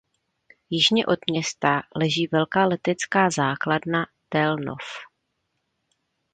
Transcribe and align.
Jižně 0.69 1.05
od 1.05 1.19
města 1.29 1.81
leží 1.95 2.27
velká 2.27 2.65
letecká 2.65 3.29
základna 3.29 4.05
Tel 4.29 4.55
Nof. 4.57 4.83